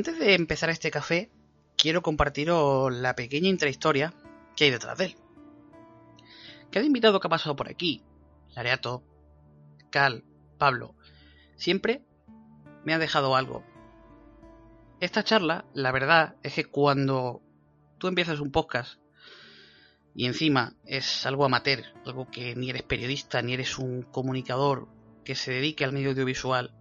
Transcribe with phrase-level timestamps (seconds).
[0.00, 1.30] Antes de empezar este café,
[1.76, 4.14] quiero compartiros la pequeña intrahistoria
[4.56, 5.16] que hay detrás de él.
[6.70, 8.02] Cada invitado que ha pasado por aquí,
[8.54, 9.04] Lareato,
[9.90, 10.24] Cal,
[10.56, 10.94] Pablo,
[11.54, 12.02] siempre
[12.82, 13.62] me ha dejado algo.
[15.00, 17.42] Esta charla, la verdad, es que cuando
[17.98, 18.98] tú empiezas un podcast
[20.14, 24.88] y encima es algo amateur, algo que ni eres periodista, ni eres un comunicador
[25.26, 26.74] que se dedique al medio audiovisual,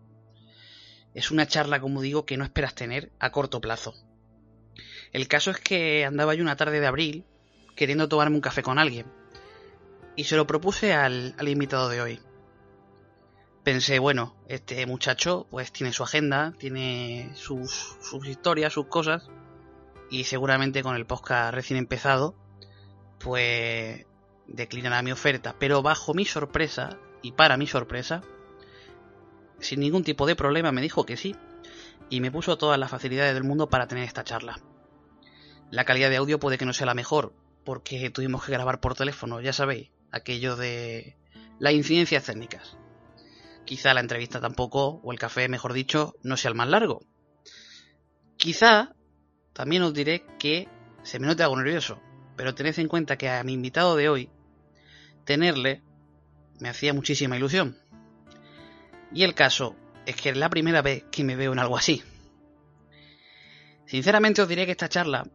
[1.13, 3.93] es una charla, como digo, que no esperas tener a corto plazo.
[5.11, 7.25] El caso es que andaba yo una tarde de abril
[7.75, 9.05] queriendo tomarme un café con alguien
[10.15, 12.19] y se lo propuse al, invitado de hoy.
[13.63, 19.29] Pensé, bueno, este muchacho pues tiene su agenda, tiene sus, sus historias, sus cosas
[20.09, 22.35] y seguramente con el podcast recién empezado
[23.19, 24.05] pues
[24.47, 28.21] declinará mi oferta, pero bajo mi sorpresa y para mi sorpresa
[29.61, 31.35] sin ningún tipo de problema me dijo que sí
[32.09, 34.59] y me puso todas las facilidades del mundo para tener esta charla.
[35.71, 38.95] La calidad de audio puede que no sea la mejor, porque tuvimos que grabar por
[38.95, 41.15] teléfono, ya sabéis, aquello de
[41.59, 42.77] las incidencias técnicas.
[43.65, 47.01] Quizá la entrevista tampoco, o el café, mejor dicho, no sea el más largo.
[48.37, 48.95] Quizá
[49.53, 50.67] también os diré que
[51.03, 52.01] se me note algo nervioso,
[52.35, 54.31] pero tened en cuenta que a mi invitado de hoy,
[55.25, 55.83] tenerle,
[56.59, 57.77] me hacía muchísima ilusión.
[59.11, 59.75] Y el caso
[60.05, 62.03] es que es la primera vez que me veo en algo así.
[63.85, 65.27] Sinceramente os diré que esta charla,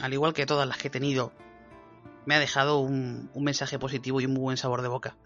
[0.00, 1.32] al igual que todas las que he tenido,
[2.24, 5.16] me ha dejado un, mensaje positivo y un muy buen sabor de boca.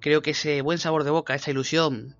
[0.00, 2.16] Creo que ese buen sabor de boca, esa ilusión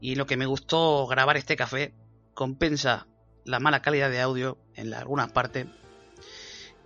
[0.00, 1.92] y lo que me gustó grabar este café
[2.34, 3.06] compensa
[3.44, 5.66] la mala calidad de audio en algunas partes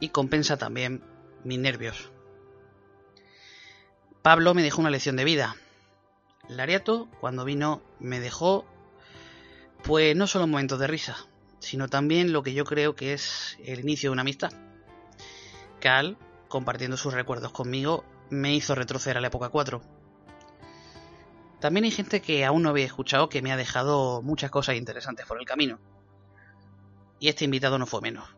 [0.01, 1.03] y compensa también
[1.45, 2.11] mis nervios.
[4.23, 5.57] Pablo me dejó una lección de vida
[6.49, 8.67] Lariato, cuando vino, me dejó,
[9.83, 11.17] pues no solo momentos de risa,
[11.59, 14.53] sino también lo que yo creo que es el inicio de una amistad.
[15.81, 16.19] Cal,
[16.49, 19.83] compartiendo sus recuerdos conmigo, me hizo retroceder a la época 4.
[21.61, 25.25] También hay gente que aún no había escuchado que me ha dejado muchas cosas interesantes
[25.27, 25.79] por el camino.
[27.19, 28.29] Y este invitado no fue menos.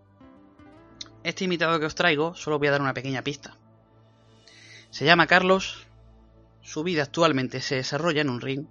[1.25, 3.56] Este invitado que os traigo, solo voy a dar una pequeña pista.
[4.91, 5.86] Se llama Carlos
[6.66, 8.66] su vida actualmente se desarrolla en un ring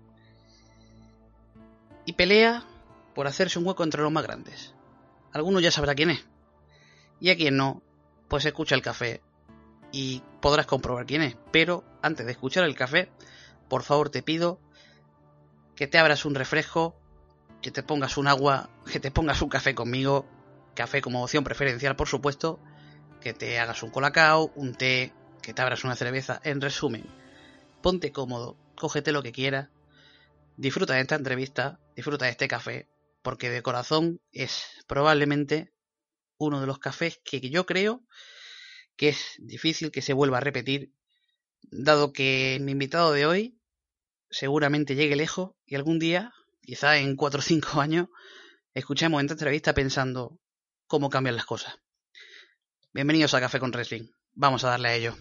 [2.06, 2.66] y pelea
[3.16, 4.76] por hacerse un hueco entre los más grandes.
[5.32, 6.26] Alguno ya sabrá quién es.
[7.22, 7.82] Y a quien no,
[8.28, 9.22] pues escucha el café
[9.94, 11.38] y podrás comprobar quién es.
[11.54, 13.10] Pero antes de escuchar el café,
[13.70, 14.60] por favor te pido
[15.76, 16.96] que te abras un refresco,
[17.62, 20.26] que te pongas un agua, que te pongas un café conmigo,
[20.76, 22.60] café como opción preferencial por supuesto,
[23.22, 27.06] que te hagas un colacao, un té, que te abras una cerveza, en resumen,
[27.86, 29.70] ponte cómodo, cógete lo que quieras,
[30.58, 32.90] disfruta de esta entrevista, disfruta de este café,
[33.22, 35.72] porque de corazón es probablemente
[36.40, 38.04] uno de los cafés que yo creo
[38.96, 40.94] que es difícil que se vuelva a repetir,
[41.62, 43.60] dado que mi invitado de hoy
[44.32, 48.08] seguramente llegue lejos y algún día, quizá en 4 o 5 años,
[48.74, 50.40] escuchemos esta entrevista pensando
[50.88, 51.76] cómo cambian las cosas.
[52.96, 54.08] Bienvenidos a Café con Wrestling.
[54.34, 55.16] Vamos a darle a ello.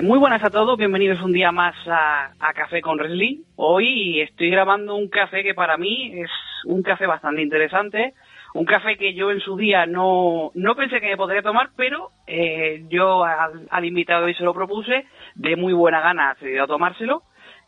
[0.00, 3.42] Pues muy buenas a todos, bienvenidos un día más a, Café con Wrestling.
[3.56, 6.30] Hoy estoy grabando un café que para mí es
[6.64, 8.14] un café bastante interesante,
[8.54, 12.12] Un café que yo en su día no, no pensé que me podría tomar, pero
[12.26, 15.04] eh, yo al, al, invitado y se lo propuse,
[15.34, 17.20] de muy buena gana accedido a tomárselo.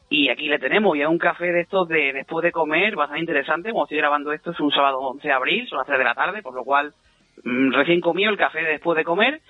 [0.09, 3.73] Y aquí le tenemos, ya un café de estos de después de comer, bastante interesante.
[3.73, 6.15] Como estoy grabando esto, es un sábado 11 de abril, son las 3 de la
[6.15, 6.95] tarde, por lo cual
[7.45, 9.43] mmm, recién comido el café después de comer.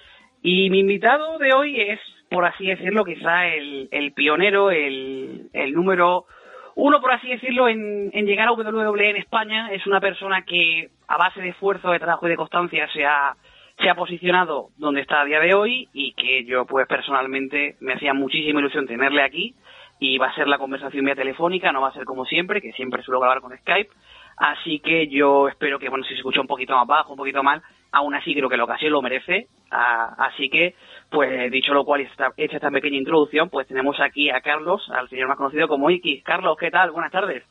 [0.42, 2.00] Y mi invitado de hoy es,
[2.32, 6.26] por así decirlo, quizá el, el pionero, el, el número
[6.74, 10.88] uno, por así decirlo, en, en, llegar a WWE en España es una persona que
[11.06, 13.36] a base de esfuerzo, de trabajo y de constancia se ha,
[13.78, 17.92] se ha posicionado donde está a día de hoy y que yo pues personalmente me
[17.92, 19.54] hacía muchísima ilusión tenerle aquí
[19.98, 22.72] y va a ser la conversación vía telefónica, no va a ser como siempre, que
[22.72, 23.90] siempre suelo grabar con Skype.
[24.36, 27.42] Así que yo espero que, bueno, si se escucha un poquito más bajo, un poquito
[27.42, 27.62] mal,
[27.92, 29.48] aún así creo que la ocasión lo merece.
[29.70, 30.74] Ah, así que,
[31.10, 35.08] pues dicho lo cual, esta, hecha esta pequeña introducción, pues tenemos aquí a Carlos, al
[35.08, 36.22] señor más conocido como Iki.
[36.22, 36.90] Carlos, ¿qué tal?
[36.90, 37.42] Buenas tardes.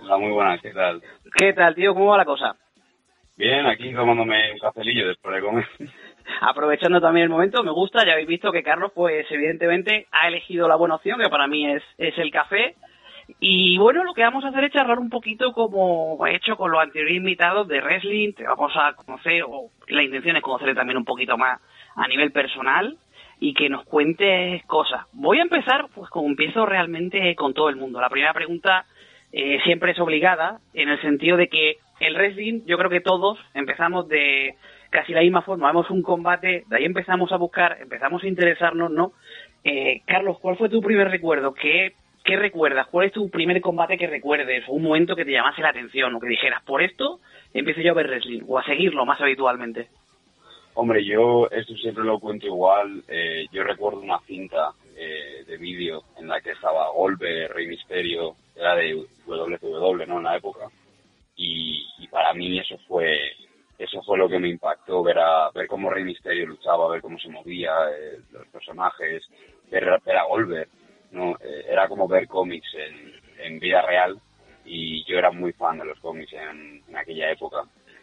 [0.00, 1.02] Hola, muy buenas, ¿qué tal?
[1.36, 1.94] ¿Qué tal, tío?
[1.94, 2.56] ¿Cómo va la cosa?
[3.36, 5.66] Bien, aquí tomándome un cafelillo después de comer.
[6.40, 10.68] Aprovechando también el momento, me gusta, ya habéis visto que Carlos, pues evidentemente ha elegido
[10.68, 12.74] la buena opción, que para mí es, es el café.
[13.40, 16.70] Y bueno, lo que vamos a hacer es charlar un poquito como he hecho con
[16.70, 20.96] los anteriores invitados de wrestling, te vamos a conocer, o la intención es conocerle también
[20.96, 21.60] un poquito más
[21.96, 22.96] a nivel personal
[23.40, 25.06] y que nos cuentes cosas.
[25.12, 28.00] Voy a empezar, pues como empiezo realmente con todo el mundo.
[28.00, 28.86] La primera pregunta
[29.32, 33.38] eh, siempre es obligada, en el sentido de que el wrestling, yo creo que todos
[33.54, 34.54] empezamos de
[34.90, 38.90] casi la misma forma, vemos un combate, de ahí empezamos a buscar, empezamos a interesarnos,
[38.90, 39.12] ¿no?
[39.64, 41.52] Eh, Carlos, ¿cuál fue tu primer recuerdo?
[41.52, 41.94] ¿Qué,
[42.26, 42.88] ¿Qué recuerdas?
[42.88, 44.64] ¿Cuál es tu primer combate que recuerdes?
[44.68, 47.20] O un momento que te llamase la atención, o que dijeras, por esto
[47.54, 49.86] empiezo yo a ver wrestling, o a seguirlo más habitualmente.
[50.74, 53.04] Hombre, yo esto siempre lo cuento igual.
[53.06, 58.34] Eh, yo recuerdo una cinta eh, de vídeo en la que estaba Goldberg, Rey Misterio,
[58.56, 60.18] era de WCW, ¿no?
[60.18, 60.66] En la época.
[61.36, 63.18] Y, para mí eso fue
[63.78, 67.18] eso fue lo que me impactó, ver a ver cómo Rey Misterio luchaba, ver cómo
[67.18, 69.22] se movía, eh, los personajes,
[69.70, 70.68] ver, ver, a Goldberg,
[71.16, 71.32] ¿no?
[71.40, 73.12] Eh, era como ver cómics en,
[73.44, 74.18] en, vida real
[74.64, 77.62] y yo era muy fan de los cómics en, en aquella época.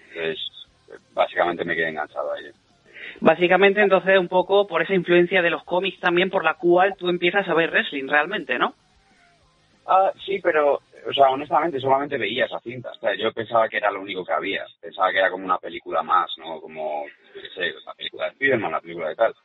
[0.10, 0.40] Entonces,
[1.14, 2.38] básicamente me quedé enganchado a.
[3.20, 7.10] Básicamente, entonces, un poco por esa influencia de los cómics también por la cual tú
[7.10, 8.74] empiezas a ver wrestling realmente, ¿no?
[9.86, 12.92] Ah, sí, pero, o sea, honestamente solamente veía esa cinta.
[12.92, 14.66] O sea, yo pensaba que era lo único que había.
[14.82, 16.62] Pensaba que era como una película más, ¿no?
[16.62, 17.06] Como,
[17.36, 19.36] yo qué sé, la película de Spiderman, la película de tal.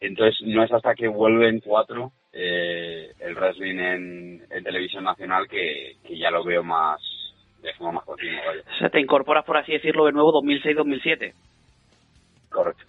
[0.00, 5.96] Entonces, no es hasta que vuelven cuatro eh, el wrestling en, en televisión nacional que,
[6.06, 7.00] que, ya lo veo más,
[7.62, 8.42] de forma más continua.
[8.46, 8.62] Vaya.
[8.74, 11.32] O sea, te incorporas, por así decirlo, de nuevo 2006-2007.
[12.50, 12.84] Correcto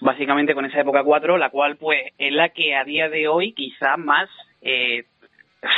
[0.00, 3.52] básicamente con esa época 4, la cual pues es la que a día de hoy
[3.52, 4.28] quizá más
[4.62, 5.04] eh,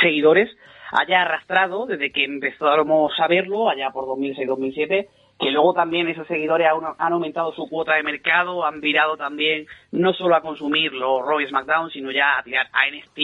[0.01, 0.49] seguidores
[0.91, 5.07] haya arrastrado desde que empezamos a verlo allá por 2006-2007
[5.41, 9.65] que luego también esos seguidores han, han, aumentado su cuota de mercado, han virado también
[9.91, 13.17] no solo a consumir los y SmackDown, sino ya a tirar a NXT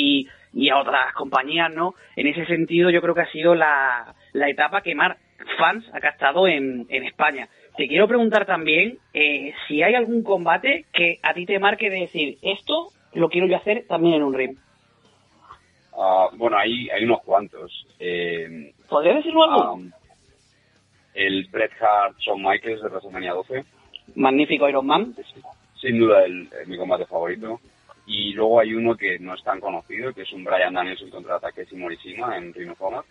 [0.53, 1.93] y a otras compañías, ¿no?
[2.15, 5.15] En ese sentido yo creo que ha sido la, la etapa que más
[5.59, 7.47] fans ha gastado en, en España.
[7.77, 11.99] Te quiero preguntar también eh, si hay algún combate que a ti te marque de
[12.01, 14.57] decir, esto lo quiero yo hacer también en un ring.
[15.93, 17.85] Uh, bueno, hay, hay unos cuantos.
[17.99, 19.73] Eh, ¿Podrías decirlo algo?
[19.73, 19.91] Um,
[21.17, 23.65] el Bret Hart Shawn Michaels de WrestleMania 12.
[24.15, 25.15] Magnífico Iron Man.
[25.81, 27.59] Sin duda el, el, mi combate favorito.
[28.05, 31.39] Y luego hay uno que no es tan conocido, que es un Brian Danielson contra
[31.39, 33.03] Takeshi Morishima en Ring of Honor.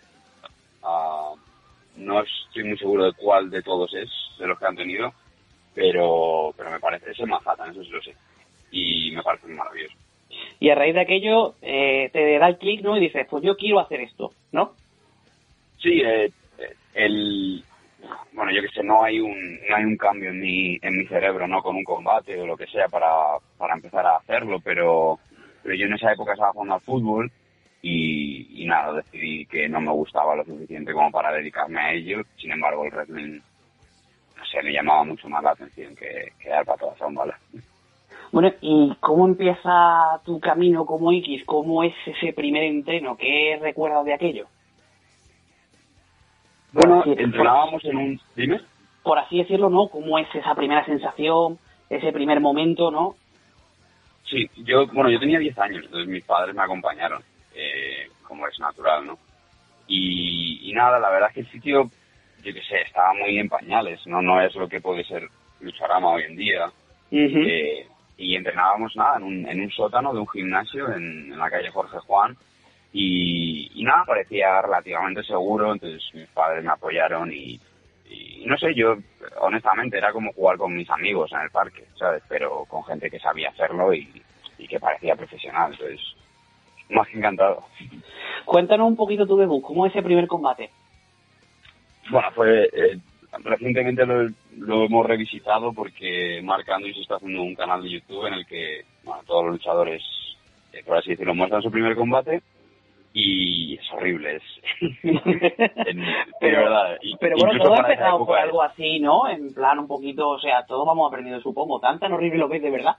[0.81, 1.37] Uh,
[1.97, 5.13] no estoy muy seguro de cuál de todos es, de los que han tenido,
[5.75, 8.15] pero, pero me parece, es el Manhattan, eso sí lo sé.
[8.71, 9.95] Y me parece maravilloso.
[10.59, 12.95] Y a raíz de aquello eh, te da el clic, ¿no?
[12.95, 14.73] Y dices, pues yo quiero hacer esto, ¿no?
[15.79, 16.31] Sí, eh,
[16.93, 17.63] el...
[18.33, 21.05] Bueno, yo que sé, no hay un no hay un cambio en mi, en mi
[21.07, 21.61] cerebro, ¿no?
[21.61, 25.19] Con un combate o lo que sea para, para empezar a hacerlo, pero,
[25.63, 27.31] pero yo en esa época estaba jugando al fútbol
[27.81, 32.21] y, nada, decidí que no me gustaba lo suficiente como para dedicarme a ello.
[32.37, 33.39] Sin embargo, el wrestling,
[34.35, 37.35] no sé, me llamaba mucho más la atención que, que dar patadas a un balón.
[38.31, 41.43] Bueno, ¿y cómo empieza tu camino como X?
[41.45, 43.15] ¿Cómo es ese primer entreno?
[43.15, 44.47] ¿Qué recuerdas de aquello?
[46.77, 48.21] Bueno, por, en un...
[48.35, 48.61] ¿Dime?
[49.01, 49.87] Por así decirlo, ¿no?
[49.87, 51.57] ¿Cómo es esa primera sensación,
[51.89, 53.15] ese primer momento, no?
[54.29, 57.23] Sí, yo, bueno, yo tenía 10 años, entonces mis padres me acompañaron
[57.55, 59.17] eh, como es natural, ¿no?
[59.87, 61.89] Y, y, nada, la verdad es que el sitio,
[62.43, 64.21] yo qué sé, estaba muy en pañales, ¿no?
[64.21, 65.27] No es lo que puede ser
[65.61, 66.67] Lucharama hoy en día.
[67.09, 67.47] Uh -huh.
[67.47, 71.49] eh, y entrenábamos nada en un, en un sótano de un gimnasio en, en la
[71.49, 72.35] calle Jorge Juan
[72.99, 77.59] y, y, nada, parecía relativamente seguro, entonces mis padres me apoyaron y,
[78.09, 78.95] y no sé, yo
[79.39, 82.23] honestamente era como jugar con mis amigos en el parque, ¿sabes?
[82.27, 84.23] Pero con gente que sabía hacerlo y,
[84.67, 86.01] que parecía profesional, entonces
[86.89, 87.67] más que encantado.
[88.45, 90.71] Cuéntanos un poquito tu debut, ¿cómo es ese primer combate?
[92.09, 92.97] Bueno, fue eh,
[93.43, 94.07] recientemente
[94.57, 98.85] lo, hemos revisitado porque Marc Andrews está haciendo un canal de YouTube en el que
[99.27, 100.01] todos los luchadores,
[100.73, 102.41] eh, por así decirlo, muestran su primer combate
[103.19, 104.43] y es horrible, es
[106.39, 106.97] pero, verdad.
[107.19, 109.27] pero bueno, todo ha empezado por algo así, ¿no?
[109.27, 111.79] En plan un poquito, o sea, todos vamos aprendiendo, supongo.
[111.79, 112.95] ¿Tan tan horrible lo que es de verdad?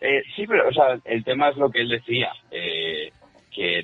[0.00, 3.12] Eh, sí, pero, o sea, el tema es lo que él decía, eh,
[3.54, 3.82] que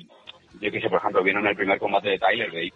[0.59, 2.73] yo que sé, por ejemplo, vieron el primer combate de Tyler Bate,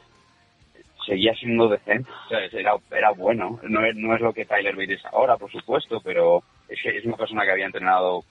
[1.08, 4.76] seguía siendo decente, o sea, era, era bueno, no es, no es lo que Tyler
[4.76, 8.24] Bate es ahora, por supuesto, pero es que es una persona que había entrenado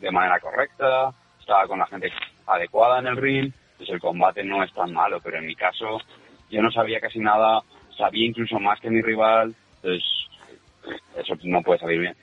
[0.00, 1.14] de manera correcta,
[1.44, 2.10] estaba con la gente
[2.46, 6.00] adecuada en el ring, pues el combate no es tan malo, pero en mi caso
[6.50, 7.62] yo no sabía casi nada,
[7.96, 10.04] sabía incluso más que mi rival, entonces
[11.16, 12.16] eso no puede salir bien.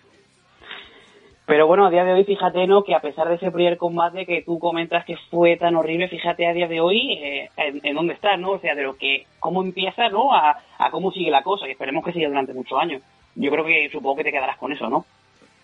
[1.46, 2.84] Pero bueno, a día de hoy, fíjate, ¿no?
[2.84, 6.48] Que a pesar de ese primer combate que tú comentas que fue tan horrible, fíjate
[6.48, 8.51] a día de hoy eh, en, dónde estás, ¿no?
[8.51, 10.34] O sea, de lo que, cómo empieza, ¿no?
[10.34, 10.56] A
[10.92, 13.01] cómo sigue la cosa, y esperemos que siga durante muchos años.
[13.36, 15.06] Yo creo que supongo que te quedarás con eso, ¿no?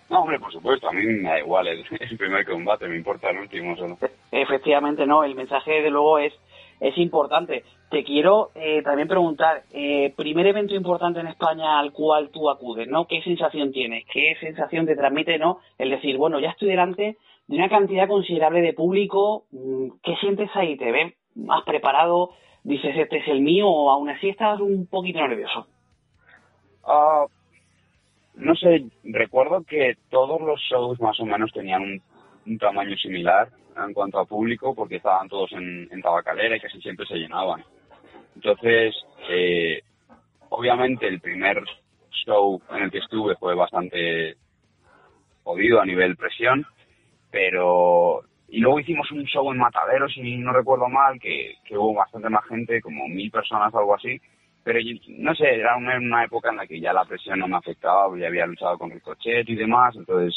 [0.10, 1.84] No, hombre, por supuesto, a mí me da igual el,
[2.18, 3.98] primer combate, me importa el último solo.
[4.32, 6.34] Efectivamente, no, el mensaje de luego es,
[6.80, 7.64] es importante.
[7.90, 12.88] Te quiero eh, también preguntar, eh, primer evento importante en España al cual tú acudes,
[12.88, 13.06] ¿no?
[13.08, 14.06] ¿Qué sensación tienes?
[14.12, 15.60] ¿Qué sensación te transmite, ¿no?
[15.78, 20.50] El decir, bueno, ya estoy delante de una cantidad considerable de público, mm, ¿qué sientes
[20.54, 20.78] ahí?
[20.78, 22.32] ¿Te ves más preparado?
[22.64, 23.70] ¿Dices, este es el mío?
[23.70, 25.68] ¿O aún así estás un poquito nervioso?
[26.86, 27.26] Ah,
[28.38, 31.82] no sé, recuerdo que todos los shows más o menos tenían
[32.46, 37.06] un, tamaño similar en cuanto a público porque estaban todos en, tabacalera y casi siempre
[37.06, 37.62] se llenaban.
[38.36, 38.96] Entonces,
[39.30, 39.82] eh,
[40.50, 41.62] obviamente el primer
[42.26, 44.38] show en el que estuve fue bastante
[45.44, 46.66] jodido a nivel presión,
[47.32, 48.22] pero...
[48.50, 52.30] Y luego hicimos un show en Matadero, si no recuerdo mal, que, que hubo bastante
[52.30, 54.22] más gente, como mil personas o algo así,
[54.68, 54.80] pero
[55.20, 58.28] no sé, era una, época en la que ya la presión no me afectaba, ya
[58.28, 60.36] había luchado con Ricochet y demás, entonces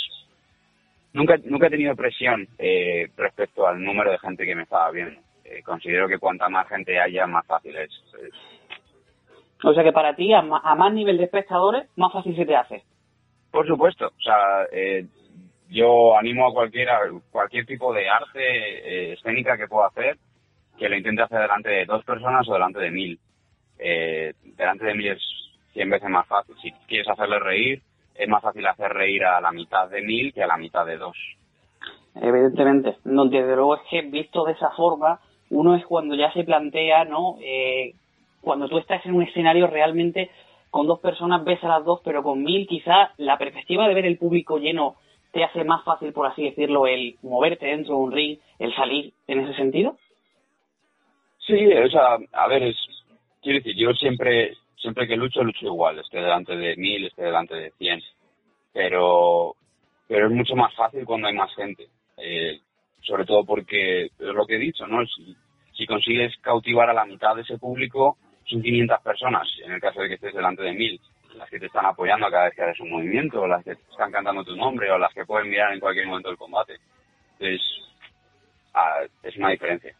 [1.13, 5.21] nunca, nunca he tenido presión eh, respecto al número de gente que me estaba viendo.
[5.45, 7.91] Eh, considero que cuanta más gente haya, más fácil es.
[9.65, 12.85] O sea que para ti, a, más nivel de espectadores, más fácil se te hace.
[13.51, 15.07] Por supuesto, o sea, eh,
[15.71, 17.01] yo animo a cualquiera,
[17.33, 20.19] cualquier tipo de arte escénica que pueda hacer,
[20.79, 23.19] que lo intente hacer delante de dos personas o delante de mil
[23.81, 25.21] eh, delante de mí es
[25.73, 26.55] 100 veces más fácil.
[26.63, 27.83] Si quieres hacerle reír,
[28.15, 30.99] es más fácil hacer reír a la mitad de mil que a la mitad de
[30.99, 31.17] dos.
[32.15, 35.21] Evidentemente, no, desde luego es que visto de esa forma,
[35.51, 37.37] uno es cuando ya se plantea, ¿no?
[37.41, 37.95] Eh,
[38.41, 40.31] cuando tú estás en un escenario realmente
[40.71, 44.07] con dos personas ves a las dos, pero con mil quizás la perspectiva de ver
[44.07, 44.97] el público lleno
[45.33, 49.13] te hace más fácil, por así decirlo, el moverte dentro de un ring, el salir
[49.27, 49.97] en ese sentido.
[51.47, 52.77] Sí, o sea, a ver, es,
[53.42, 57.54] quiero decir, yo siempre, siempre que lucho, lucho igual, esté delante de mil, esté delante
[57.54, 58.00] de cien,
[58.73, 59.54] pero,
[60.09, 62.61] pero es mucho más fácil cuando hay más gente, eh,
[63.02, 65.04] sobre todo porque es lo que he dicho, ¿no?
[65.06, 65.37] Si,
[65.73, 70.00] si consigues cautivar a la mitad de ese público, son 500 personas, en el caso
[70.00, 71.00] de que estés delante de mil,
[71.37, 74.11] las que te están apoyando cada vez que haces un movimiento, o las que están
[74.11, 76.76] cantando tu nombre, o las que pueden mirar en cualquier momento del combate.
[77.38, 77.62] Entonces,
[78.75, 79.94] ah, es una diferencia.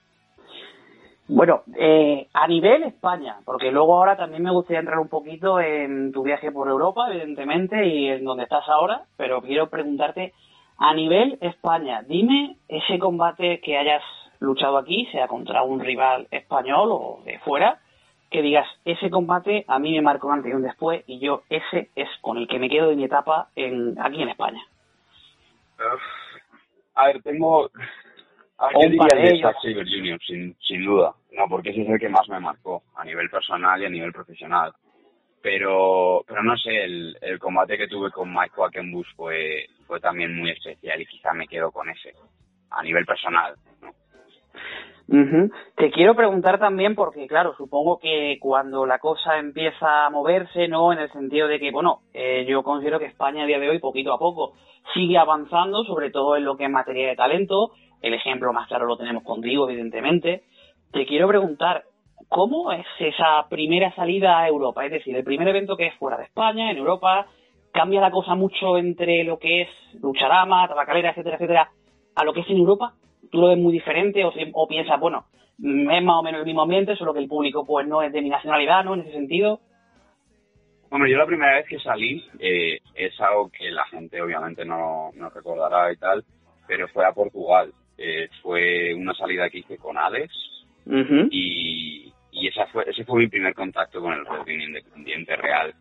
[1.33, 6.11] Bueno, eh, a nivel España, porque luego ahora también me gustaría entrar un poquito en
[6.11, 10.35] tu viaje por Europa, evidentemente, y en donde estás ahora, pero quiero preguntarte,
[10.77, 14.03] a nivel España, dime ese combate que hayas
[14.41, 17.79] luchado aquí, sea contra un rival español o de fuera,
[18.29, 21.43] que digas, ese combate a mí me marcó un antes y un después, y yo
[21.49, 24.63] ese es con el que me quedo de mi etapa en, aquí en España.
[26.97, 27.71] A ver, tengo...
[28.59, 31.99] A ver, yo diría el Saber Junior, sin, sin duda no, porque ese es el
[31.99, 34.73] que más me marcó a nivel personal y a nivel profesional.
[35.43, 40.51] Pero, pero no sé, el, combate que tuve con Mike Quackenbush fue, fue también muy
[40.51, 42.13] especial y quizá me quedo con ese,
[42.71, 43.55] a nivel personal.
[45.77, 50.93] Te quiero preguntar también, porque claro, supongo que cuando la cosa empieza a moverse, ¿no?
[50.93, 53.81] En el sentido de que, bueno, eh, yo considero que España a día de hoy,
[53.81, 54.53] poquito a poco,
[54.95, 57.73] sigue avanzando, sobre todo en lo que es materia de talento.
[58.03, 60.45] El ejemplo más claro lo tenemos contigo, evidentemente
[60.93, 61.85] te quiero preguntar,
[62.29, 64.85] ¿cómo es esa primera salida a Europa?
[64.85, 67.27] Es decir, el primer evento que es fuera de España, en Europa,
[67.73, 69.69] ¿cambia la cosa mucho entre lo que es
[70.01, 71.71] Lucharama, Tabacalera, etcétera, etcétera,
[72.15, 72.95] a lo que es en Europa?
[73.31, 75.27] ¿Tú lo ves muy diferente o, piensas, bueno,
[75.59, 78.23] es más o menos el mismo ambiente, solo que el público pues no es de
[78.23, 78.95] mi nacionalidad, ¿no?
[78.95, 79.61] En ese sentido.
[80.91, 85.11] Bueno, yo la primera vez que salí eh, es algo que la gente obviamente no,
[85.15, 86.25] no recordará y tal,
[86.67, 87.73] pero fue a Portugal.
[87.97, 90.33] Eh, fue una salida que hice con Alex
[91.31, 95.75] y, y esa fue, ese fue mi primer contacto con el wrestling independiente real.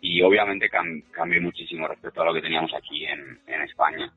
[0.00, 4.12] Y obviamente cambió muchísimo respecto a lo que teníamos aquí en, en España.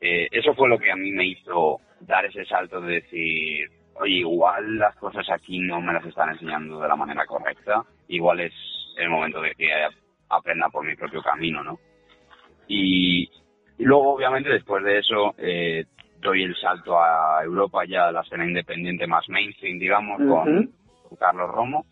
[0.00, 4.16] Eh, eso fue lo que a mí me hizo dar ese salto de decir, oye,
[4.16, 8.52] igual las cosas aquí no me las están enseñando de la manera correcta, igual es
[8.96, 9.70] el momento de que
[10.28, 11.78] aprenda por mi propio camino, ¿no?
[12.68, 13.30] Y,
[13.78, 15.84] luego, obviamente, después de eso, eh,
[16.24, 20.70] doy el salto a Europa, ya a la escena independiente más mainstream, digamos, con,
[21.18, 21.84] Carlos Romo.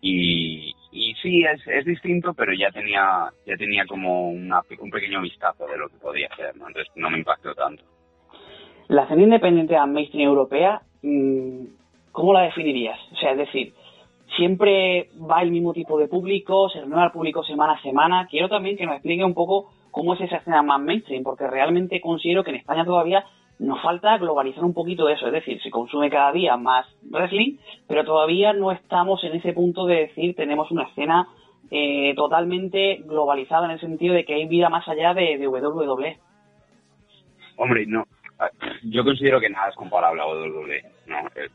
[0.00, 5.20] Y, y sí, es, es distinto, pero ya tenía, ya tenía como una, un pequeño
[5.20, 6.66] vistazo de lo que podía ser, ¿no?
[6.66, 7.84] Entonces no me impactó tanto.
[8.88, 11.64] La escena independiente más mainstream europea, mm,
[12.10, 12.98] ¿cómo la definirías?
[13.12, 13.74] O sea, es decir,
[14.36, 18.26] siempre va el mismo tipo de público, se renueva el público semana a semana.
[18.30, 22.00] Quiero también que nos explique un poco cómo es esa escena más mainstream, porque realmente
[22.00, 23.24] considero que en España todavía
[23.58, 28.04] nos falta globalizar un poquito eso, es decir, se consume cada día más wrestling, pero
[28.04, 31.28] todavía no estamos en ese punto de decir tenemos una escena
[31.70, 36.16] eh, totalmente globalizada en el sentido de que hay vida más allá de, de WWE.
[37.56, 38.04] Hombre, no,
[38.84, 41.18] yo considero que nada es comparable a WWE, ¿no?
[41.34, 41.48] Eh,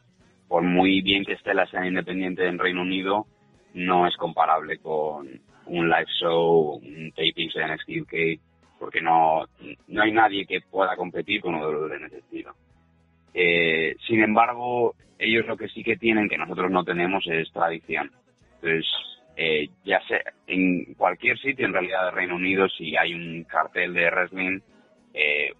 [0.47, 3.25] por muy bien que esté la escena independiente en Reino Unido,
[3.73, 5.27] no es comparable con
[5.65, 8.39] un live show, un taping de NXT UK,
[8.83, 9.45] porque no,
[9.87, 12.53] no hay nadie que pueda competir con WWE en ese estilo.
[14.05, 18.11] Sin embargo, ellos lo que sí que tienen, que nosotros no tenemos, es tradición.
[18.55, 18.85] Entonces,
[19.37, 23.93] eh, ya sé, en cualquier sitio en realidad de Reino Unido, si hay un cartel
[23.93, 24.59] de wrestling,
[25.13, 25.53] eh,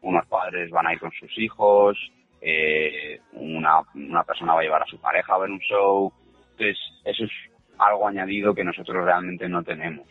[0.00, 1.96] unos padres van a ir con sus hijos,
[2.40, 6.12] eh, una, una persona va a llevar a su pareja a ver un show.
[6.50, 7.30] Entonces, eso es
[7.78, 10.08] algo añadido que nosotros realmente no tenemos.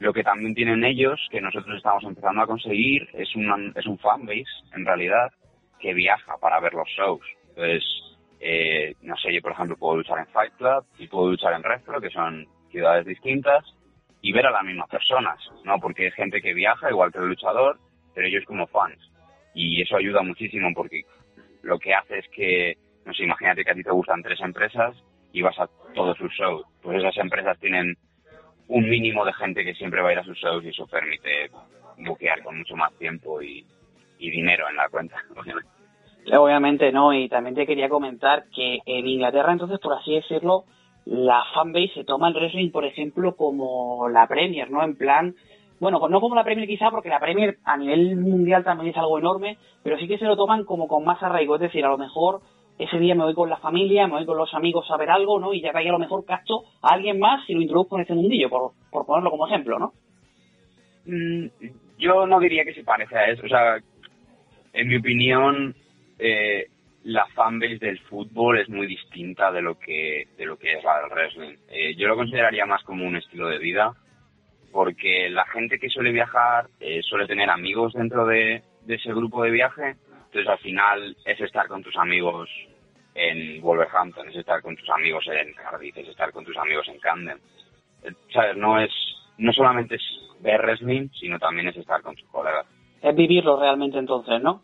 [0.00, 3.98] Lo que también tienen ellos, que nosotros estamos empezando a conseguir, es, un es un
[3.98, 5.30] fanbase, en realidad,
[5.78, 7.20] que viaja para ver los shows.
[7.50, 7.84] Entonces,
[8.40, 11.62] eh, no sé, yo por ejemplo puedo luchar en Fight Club y puedo luchar en
[11.62, 13.62] Retro, que son ciudades distintas,
[14.22, 15.78] y ver a las mismas personas, ¿no?
[15.78, 17.78] Porque es gente que viaja, igual que el luchador,
[18.14, 18.98] pero ellos como fans.
[19.54, 21.02] Y eso ayuda muchísimo porque
[21.62, 24.96] lo que hace es que, no sé, imagínate que a ti te gustan tres empresas
[25.32, 26.64] y vas a todos sus shows.
[26.80, 27.98] Pues esas empresas tienen
[28.70, 31.50] un mínimo de gente que siempre va a ir a sus shows y eso permite
[31.98, 33.66] buquear con mucho más tiempo y,
[34.18, 35.70] dinero en la cuenta, obviamente.
[36.32, 40.64] Obviamente no, y también te quería comentar que en Inglaterra, entonces, por así decirlo,
[41.06, 44.84] la fanbase se toma el wrestling, por ejemplo, como la Premier, ¿no?
[44.84, 45.34] En plan,
[45.80, 49.18] bueno, no como la Premier quizá, porque la Premier a nivel mundial también es algo
[49.18, 51.98] enorme, pero sí que se lo toman como con más arraigo, es decir, a lo
[51.98, 52.42] mejor
[52.82, 55.38] ese día me voy con la familia, me voy con los amigos a ver algo,
[55.38, 55.52] ¿no?
[55.52, 58.14] Y ya que a lo mejor cacho a alguien más y lo introduzco en ese
[58.14, 59.92] mundillo, por, por ponerlo como ejemplo, ¿no?
[61.06, 61.46] Mm,
[61.98, 63.78] yo no diría que se parece a eso, o sea,
[64.72, 65.74] en mi opinión,
[66.18, 66.66] eh,
[67.04, 71.00] la fanbase del fútbol es muy distinta de lo que de lo que es la
[71.00, 71.56] del wrestling.
[71.68, 73.92] Eh, yo lo consideraría más como un estilo de vida
[74.72, 79.50] porque la gente que suele viajar eh, suele tener amigos dentro de, ese grupo de
[79.50, 82.48] viaje, entonces al final es estar con tus amigos
[83.14, 86.98] en Wolverhampton, es estar con tus amigos en Cardiff, es estar con tus amigos en
[86.98, 87.38] Camden.
[88.02, 88.56] Eh, ¿Sabes?
[88.56, 88.90] No es,
[89.38, 90.02] no solamente es
[90.40, 92.66] ver wrestling, sino también es estar con tus colegas.
[93.02, 94.62] Es vivirlo realmente entonces, ¿no?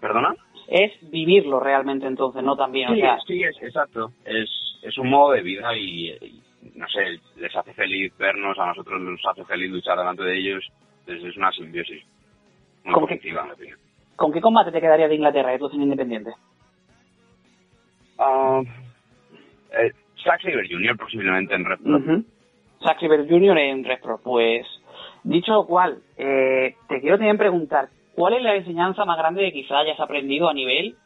[0.00, 0.34] ¿Perdona?
[0.68, 4.12] Es vivirlo realmente entonces, no también, sí, Sí, es, exacto.
[4.24, 4.48] Es,
[4.82, 6.40] es un modo de vida y
[6.74, 10.64] no sé, les hace feliz vernos, a nosotros nos hace feliz luchar delante de ellos.
[11.00, 12.02] Entonces es una simbiosis
[12.84, 13.74] muy ¿Con positiva, qué,
[14.16, 16.32] ¿Con qué combate te quedaría de Inglaterra, de tu cine independiente?
[18.22, 18.62] Uh,
[19.72, 20.96] eh, Saber Jr.
[20.96, 22.22] posiblemente en Red Uh
[22.80, 23.58] Saber Jr.
[23.58, 24.66] en Red Pues,
[25.24, 29.52] dicho lo cual, eh, te quiero también preguntar, ¿cuál es la enseñanza más grande que
[29.52, 30.96] quizá hayas aprendido a nivel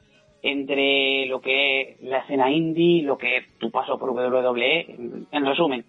[0.43, 5.47] entre lo que es la escena indie, lo que es tu paso por WWE, en,
[5.47, 5.85] resumen,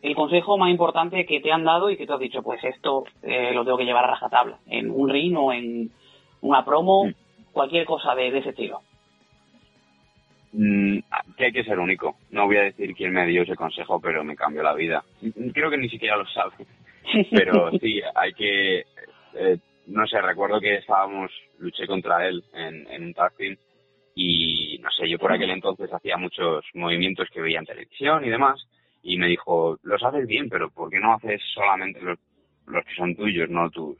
[0.00, 3.04] el consejo más importante que te han dado y que te has dicho, pues esto
[3.22, 5.90] eh, lo tengo que llevar a rajatabla, en un ring o en
[6.40, 7.12] una promo, mm.
[7.52, 8.80] cualquier cosa de, ese estilo.
[10.52, 10.98] Mm,
[11.36, 12.16] que hay que ser único.
[12.30, 15.04] No voy a decir quién me dio ese consejo, pero me cambió la vida.
[15.52, 16.54] Creo que ni siquiera lo sabe.
[17.30, 18.78] Pero sí, hay que...
[19.34, 23.56] Eh, no sé, recuerdo que estábamos, luché contra él en, en un tag team
[24.14, 28.30] y no sé, yo por aquel entonces hacía muchos movimientos que veía en televisión y
[28.30, 28.60] demás
[29.00, 32.18] y me dijo, los haces bien, pero ¿por qué no haces solamente los,
[32.66, 33.96] los que son tuyos, no tus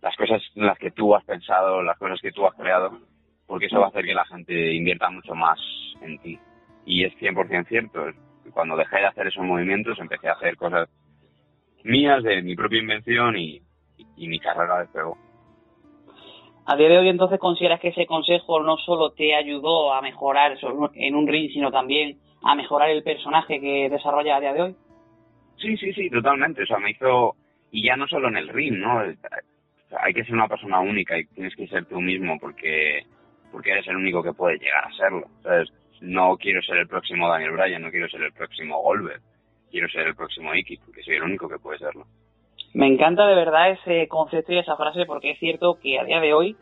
[0.00, 2.98] las cosas en las que tú has pensado, las cosas que tú has creado?
[3.46, 5.58] Porque eso va a hacer que la gente invierta mucho más
[6.00, 6.38] en ti.
[6.86, 8.06] Y es 100% cierto.
[8.52, 10.88] cuando dejé de hacer esos movimientos empecé a hacer cosas
[11.82, 13.62] mías de mi propia invención y,
[14.16, 15.16] y mi carrera despegó.
[16.66, 20.56] A día de hoy entonces consideras que ese consejo no solo te ayudó a mejorar
[20.94, 24.76] en un ring, sino también a mejorar el personaje que desarrolla a día de hoy.
[25.58, 26.62] Sí, sí, sí, totalmente.
[26.62, 27.36] O sea, me hizo,
[27.70, 29.00] y ya no solo en el ring, ¿no?
[29.00, 33.04] Hay que ser una persona única y tienes que ser tú mismo porque,
[33.54, 35.26] porque eres el único que puede llegar a serlo.
[35.36, 39.20] Entonces, no quiero ser el próximo Daniel Bryan, no quiero ser el próximo Goldberg,
[39.70, 42.04] quiero ser el próximo Iki porque soy el único que puede serlo.
[42.74, 46.18] Me encanta de verdad ese concepto y esa frase porque es cierto que a día
[46.18, 46.56] de hoy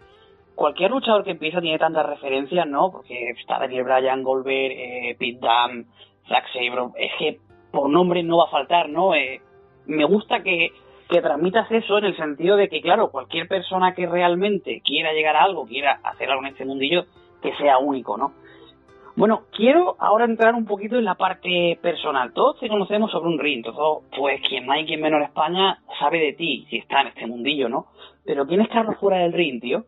[0.55, 2.93] cualquier luchador que empieza tiene tantas referencias, ¿no?
[2.93, 5.87] Porque está Daniel Bryan, Goldberg, eh, Pete Dunne,
[6.29, 7.39] Zack Sabre, es que
[7.71, 9.15] por nombre no va a faltar, ¿no?
[9.15, 9.41] Eh,
[9.87, 10.73] me gusta que,
[11.13, 15.37] que transmitas eso en el sentido de que, claro, cualquier persona que realmente quiera llegar
[15.37, 17.05] a algo, quiera hacer algo en este mundillo,
[17.43, 18.33] que sea único, ¿no?
[19.15, 22.33] Bueno, quiero ahora entrar un poquito en la parte personal.
[22.33, 25.79] Todos te conocemos sobre un ring, todo, pues quien más y quien menos en España
[25.99, 27.89] sabe de ti, si está en este mundillo, ¿no?
[28.25, 29.85] Pero ¿quién es Carlos fuera del ring, tío?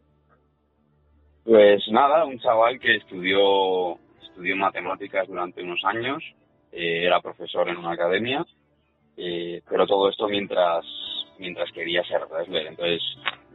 [1.44, 6.22] Pues nada, un chaval que estudió, estudió matemáticas durante unos años,
[6.70, 8.44] eh, era profesor en una academia,
[9.16, 10.84] eh, pero todo esto mientras,
[11.38, 12.66] mientras quería ser wrestler.
[12.66, 13.02] Entonces,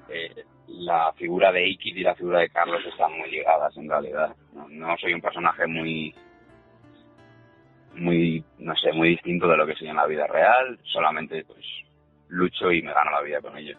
[0.09, 4.35] eh, la figura de Ikid y la figura de Carlos están muy ligadas en realidad.
[4.69, 6.13] No, soy un personaje muy
[7.95, 11.65] muy no sé muy distinto de lo que soy en la vida real solamente pues
[12.27, 13.75] lucho y me gano la vida con ello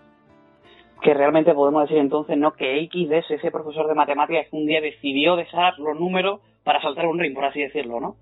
[1.01, 4.67] que realmente podemos decir entonces no que X es ese profesor de matemáticas que un
[4.67, 8.17] día decidió dejar los números para saltar un ring por así decirlo no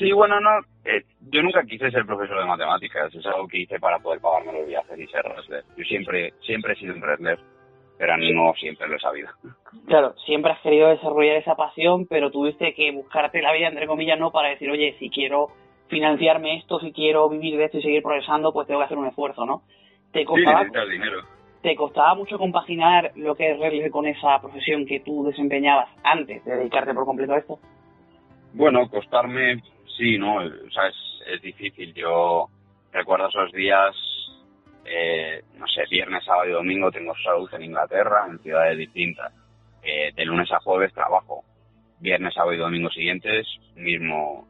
[0.00, 0.48] Sí, bueno, no,
[0.86, 4.58] eh, yo nunca quise ser profesor de matemáticas, es algo que hice para poder pagarme
[4.58, 5.62] los viajes y ser wrestler.
[5.76, 7.38] Yo siempre, siempre he sido un wrestler,
[7.98, 9.28] pero no siempre lo he sabido.
[9.86, 14.18] Claro, siempre has querido desarrollar esa pasión, pero tuviste que buscarte la vida, entre comillas,
[14.18, 15.48] no para decir, oye, si quiero
[15.88, 19.08] financiarme esto, si quiero vivir de esto y seguir progresando, pues tengo que hacer un
[19.08, 19.64] esfuerzo, ¿no?
[20.12, 21.20] Te costaba, sí, dinero.
[21.60, 26.42] ¿Te costaba mucho compaginar lo que es wrestler con esa profesión que tú desempeñabas antes
[26.46, 27.58] de dedicarte por completo a esto?
[28.52, 29.62] Bueno, costarme
[29.96, 30.36] sí, ¿no?
[30.36, 31.94] O sea, es, difícil.
[31.94, 32.48] Yo
[32.92, 33.94] recuerdo esos días,
[34.84, 39.32] eh, no sé, viernes, sábado y domingo tengo shows en Inglaterra, en ciudades distintas.
[39.82, 41.44] Eh, de lunes a jueves trabajo.
[42.00, 44.48] Viernes, sábado y domingo siguientes, mismo,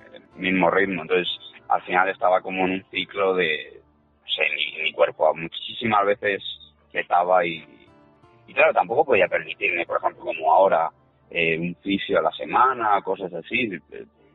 [0.00, 1.02] eh, mismo ritmo.
[1.02, 1.28] Entonces,
[1.68, 3.80] al final estaba como en un ciclo de,
[4.22, 4.42] no sé,
[4.82, 6.42] mi, cuerpo muchísimas veces
[6.92, 7.64] estaba y,
[8.46, 10.90] y claro, tampoco podía permitirme, por ejemplo, como ahora,
[11.30, 13.70] un fisio a la semana, cosas así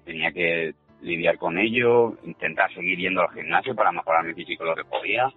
[0.03, 4.75] tenía que lidiar con ello, intentar seguir yendo al gimnasio para mejorar mi físico lo
[4.75, 5.31] que podía,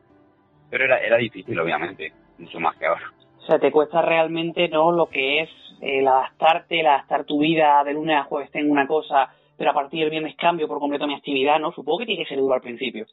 [0.71, 3.13] pero era, era difícil, obviamente, mucho más que ahora.
[3.39, 7.83] O sea, te cuesta realmente no lo que es el adaptarte, el adaptar tu vida
[7.85, 11.07] de lunes a jueves tengo una cosa, pero a partir del viernes cambio por completo
[11.07, 11.73] mi actividad, ¿no?
[11.73, 13.07] Supongo que tiene que ser duro al principio.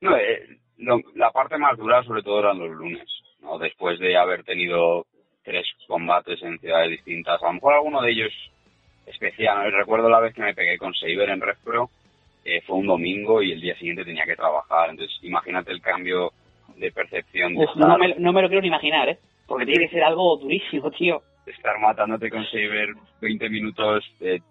[0.00, 0.60] No, eh,
[1.14, 3.08] la parte más dura sobre todo eran los lunes,
[3.40, 3.58] ¿no?
[3.58, 5.06] Después de haber tenido
[5.48, 8.32] tres combates en ciudades distintas, a lo mejor alguno de ellos
[9.06, 9.72] especial.
[9.72, 11.88] Recuerdo la vez que me pegué con Saber en Respro,
[12.44, 14.90] eh, fue un domingo y el día siguiente tenía que trabajar.
[14.90, 16.32] Entonces, imagínate el cambio
[16.76, 17.54] de percepción.
[17.54, 19.18] De no, me, no, me, lo quiero ni imaginar, ¿eh?
[19.46, 21.22] Porque tiene que ser algo durísimo, tío.
[21.46, 22.90] Estar matándote con Saber
[23.22, 24.42] 20 minutos, de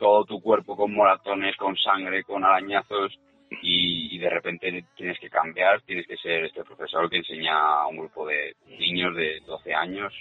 [0.00, 3.16] todo tu cuerpo con moratones, con sangre, con arañazos,
[3.62, 7.98] y, de repente tienes que cambiar, tienes que ser este profesor que enseña a un
[7.98, 10.12] grupo de niños de 12 años.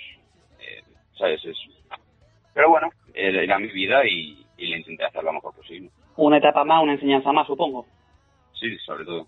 [1.19, 1.43] ¿Sabes?
[1.43, 1.58] Es...
[2.53, 5.89] Pero bueno, era mi vida y, le intenté hacer lo mejor posible.
[6.15, 7.86] Una etapa más, una enseñanza más, supongo.
[8.53, 9.27] Sí, sobre todo.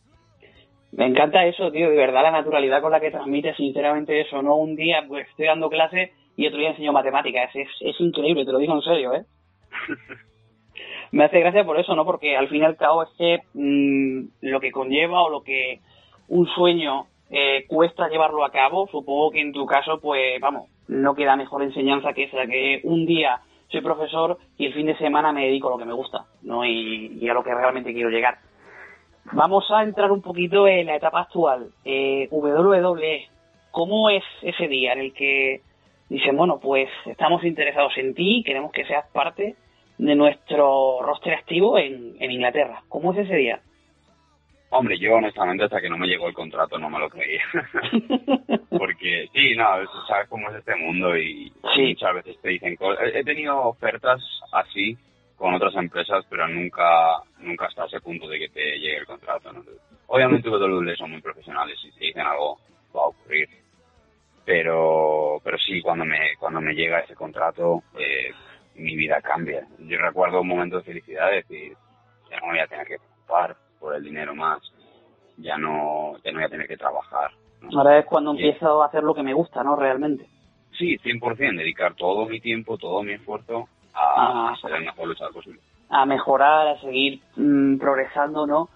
[0.91, 4.55] Me encanta eso, tío, de verdad la naturalidad con la que transmite sinceramente eso, ¿no?
[4.55, 8.51] Un día pues estoy dando clase y otro día enseño matemáticas, es, es, increíble, te
[8.51, 9.23] lo digo en serio, ¿eh?
[11.13, 12.05] Me hace gracia por eso, ¿no?
[12.05, 15.79] Porque al fin y al cabo es que mm, lo que conlleva o lo que
[16.27, 21.15] un sueño eh, cuesta llevarlo a cabo, supongo que en tu caso, pues vamos, no
[21.15, 25.31] queda mejor enseñanza que esa, que un día soy profesor y el fin de semana
[25.31, 26.65] me dedico a lo que me gusta, ¿no?
[26.65, 28.39] Y, a lo que realmente quiero llegar.
[29.31, 31.69] Vamos a entrar un poquito en la etapa actual.
[31.85, 33.29] Eh, WWE,
[33.71, 35.61] ¿cómo es ese día en el que
[36.09, 39.55] dicen, bueno, pues estamos interesados en ti, queremos que seas parte
[39.97, 42.83] de nuestro roster activo en, en Inglaterra?
[42.89, 43.61] ¿Cómo es ese día?
[44.73, 47.43] Hombre, yo honestamente hasta que no me llegó el contrato no me lo creía.
[48.69, 49.65] Porque sí, no,
[50.07, 53.09] sabes cómo es este mundo y muchas veces te dicen cosas.
[53.13, 54.21] He tenido ofertas
[54.53, 54.97] así
[55.35, 59.51] con otras empresas, pero nunca nunca hasta ese punto de que te llegue el contrato.
[59.51, 59.61] ¿no?
[60.07, 62.57] Obviamente WWE son muy profesionales y te dicen algo
[62.95, 63.49] va a ocurrir.
[64.45, 68.31] Pero pero sí, cuando me cuando me llega ese contrato, eh,
[68.75, 69.67] mi vida cambia.
[69.79, 71.73] Yo recuerdo un momento de felicidad, de decir,
[72.31, 74.61] no voy a tener que ocupar por el dinero más,
[75.37, 77.31] ya no, ya no voy a tener que trabajar.
[77.75, 79.75] Ahora es cuando empiezo a hacer lo que me gusta, ¿no?
[79.75, 80.27] Realmente.
[80.77, 85.59] Sí, 100%, dedicar todo mi tiempo, todo mi esfuerzo a, ser el mejor luchador posible.
[85.89, 88.69] A mejorar, a seguir mm, progresando, ¿no?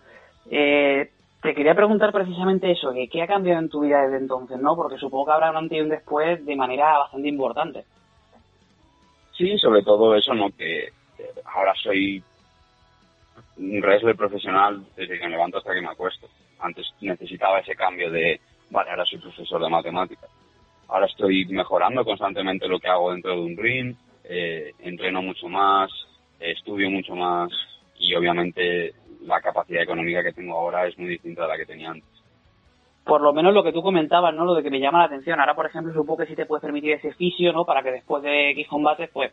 [0.51, 1.09] Eh,
[1.41, 4.75] te quería preguntar precisamente eso, que qué ha cambiado en tu vida desde entonces, ¿no?
[4.75, 7.85] Porque supongo que habrá un antes y un después de manera bastante importante.
[9.31, 10.49] Sí, sobre todo eso, ¿no?
[10.49, 10.89] Que
[11.45, 12.23] ahora soy
[13.57, 16.27] un wrestler profesional desde que me levanto hasta que me acuesto.
[16.59, 18.39] Antes necesitaba ese cambio de,
[18.69, 20.29] vale, ahora soy profesor de matemáticas.
[20.87, 25.91] Ahora estoy mejorando constantemente lo que hago dentro de un ring, eh, entreno mucho más,
[26.39, 27.49] estudio mucho más
[27.99, 31.91] y obviamente la capacidad económica que tengo ahora es muy distinta a la que tenía
[31.91, 32.09] antes.
[33.03, 34.45] Por lo menos lo que tú comentabas, ¿no?
[34.45, 35.39] Lo de que me llama la atención.
[35.39, 37.63] Ahora, por ejemplo, supongo que sí te puedes permitir ese fisio, ¿no?
[37.63, 39.31] Para que después de X combates, pues,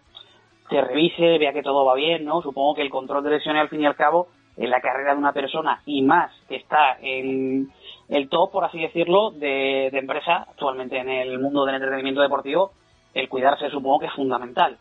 [0.72, 2.42] te revise, vea que todo va bien, ¿no?
[2.42, 5.18] Supongo que el control de lesiones, al fin y al cabo, en la carrera de
[5.18, 7.70] una persona y más que está en
[8.08, 12.72] el top, por así decirlo, de, de empresa, actualmente en el mundo del entretenimiento deportivo,
[13.14, 14.76] el cuidarse supongo que es fundamental.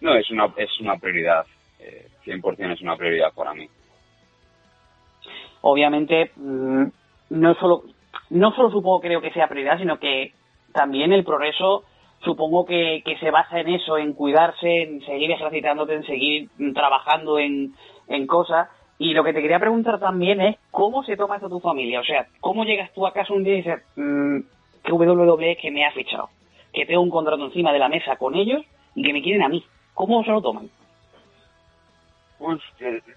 [0.00, 1.44] No, es una, es una prioridad.
[1.78, 3.68] Eh, 100% es una prioridad para mí
[5.62, 6.84] obviamente mm,
[7.30, 7.82] no solo
[8.30, 10.32] no solo supongo creo que sea prioridad, sino que
[10.72, 11.84] también el progreso
[12.24, 17.74] supongo que, se basa en eso, en cuidarse, en seguir ejercitándote, en seguir trabajando en,
[18.08, 18.68] en cosas.
[18.98, 22.00] Y lo que te quería preguntar también es cómo se toma esto tu familia.
[22.00, 24.38] O sea, ¿cómo llegas tú a casa un día y dices mmm,
[24.84, 26.28] que WWE que me ha fichado?
[26.72, 28.62] Que tengo un contrato encima de la mesa con ellos
[28.94, 29.64] y que me quieren a mí.
[29.94, 30.70] ¿Cómo se lo toman?
[32.38, 32.60] Pues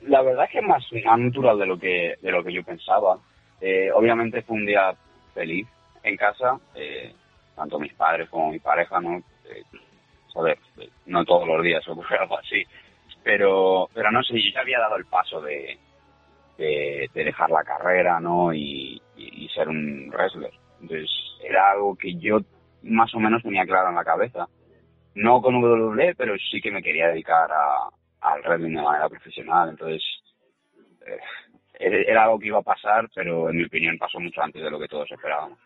[0.01, 0.83] la verdad es que es más,
[1.17, 3.17] natural de lo que de lo que yo pensaba.
[3.61, 4.93] Eh, obviamente fue un día
[5.33, 5.67] feliz
[6.03, 7.13] en casa, eh,
[7.55, 9.17] tanto mis padres como mi pareja, ¿no?
[9.45, 9.63] Eh,
[10.33, 10.57] joder,
[11.05, 12.63] no todos los días ocurre algo así,
[13.23, 15.77] pero pero no sé, yo ya había dado el paso de,
[16.57, 18.53] de, dejar la carrera, ¿no?
[18.53, 20.51] Y, y, ser un wrestler.
[20.81, 21.09] Entonces
[21.43, 22.39] era algo que yo
[22.83, 24.47] más o menos tenía claro en la cabeza.
[25.15, 27.89] No con WWE, pero sí que me quería dedicar a,
[28.21, 29.69] al wrestling de manera profesional.
[29.69, 30.03] Entonces,
[31.05, 31.19] eh,
[31.79, 34.79] era algo que iba a pasar, pero en mi opinión pasó mucho antes de lo
[34.79, 35.57] que todos esperábamos.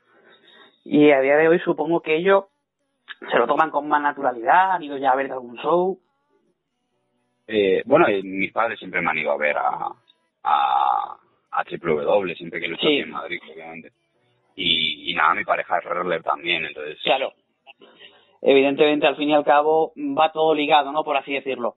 [0.91, 2.45] Y a día de hoy supongo que ellos
[3.31, 5.99] se lo toman con más naturalidad, han ido ya a ver algún show.
[7.45, 9.91] Eh, bueno, mis padres siempre me han ido a ver a,
[10.43, 11.17] a,
[11.51, 12.97] a Triple W, siempre que lo sí.
[12.97, 13.91] en Madrid, obviamente.
[14.55, 16.97] Y, y nada, mi pareja es wrestler también, entonces...
[17.03, 17.33] Claro.
[18.41, 21.03] Evidentemente, al fin y al cabo, va todo ligado, ¿no?
[21.03, 21.75] Por así decirlo.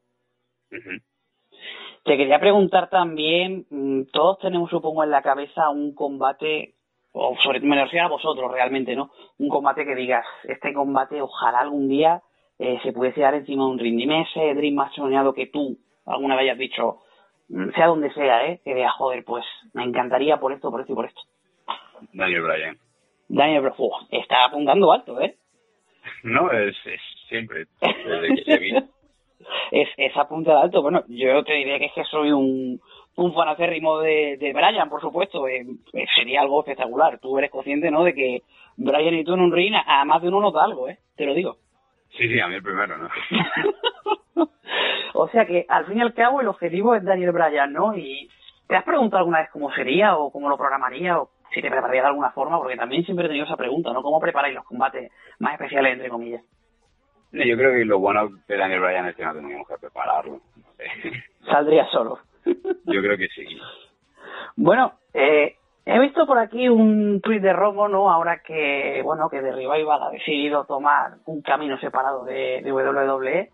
[0.71, 6.77] Te quería preguntar también, mm, todos tenemos supongo en la cabeza un combate,
[7.13, 9.11] o sobre lo refiero a vosotros realmente, ¿no?
[9.39, 12.23] Un combate que digas, este combate ojalá algún día
[12.59, 13.97] eh, se pudiese dar encima de un ring.
[13.97, 17.01] Dime ese dream más soñado que tú alguna vez hayas dicho,
[17.49, 18.61] mm, sea donde sea, ¿eh?
[18.65, 19.45] Que digas, joder, pues
[19.75, 21.21] me encantaría por esto, por esto y por esto.
[22.13, 22.79] Daniel Bryan.
[23.29, 25.37] Daniel Bryan, está apuntando alto, ¿eh?
[26.25, 26.77] No, es,
[27.29, 28.85] siempre, desde que
[29.73, 30.83] es, esa punta de alto.
[30.83, 32.81] Bueno, yo te diría que es que soy un,
[33.17, 35.47] un fanacérrimo de, de Brian, por supuesto.
[35.49, 37.19] Eh, eh, sería algo espectacular.
[37.19, 38.05] Tú eres consciente, ¿no?
[38.05, 38.43] De que
[38.77, 40.99] Brian y tú en un ring, a más de uno nos da algo, ¿eh?
[41.17, 41.57] Te lo digo.
[42.17, 43.09] Sí, sí, a mí el primero, ¿no?
[45.15, 47.97] o sea que, al fin y al cabo, el objetivo es Daniel Bryan, ¿no?
[47.97, 48.29] Y
[48.67, 52.03] ¿te has preguntado alguna vez cómo sería o cómo lo programaría o si te prepararía
[52.03, 52.59] de alguna forma?
[52.59, 54.03] Porque también siempre he tenido esa pregunta, ¿no?
[54.03, 56.43] ¿Cómo preparáis los combates más especiales, entre comillas?
[57.33, 60.41] Yo creo que lo bueno de Daniel Bryan es que no tenemos que prepararlo.
[61.47, 62.19] Saldría solo.
[62.45, 63.45] Yo creo que sí.
[64.57, 68.11] Bueno, eh, he visto por aquí un tuit de Romo, ¿no?
[68.11, 73.51] Ahora que, bueno, que de Revival ha decidido tomar un camino separado de, de WWE.